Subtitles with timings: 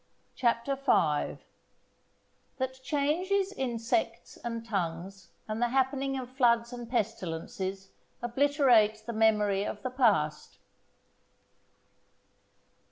[0.35, 0.77] CHAPTER
[2.57, 9.13] V.—That changes in Sects and Tongues, and the happening of Floods and Pestilences, obliterate the
[9.13, 10.57] Memory of the Past.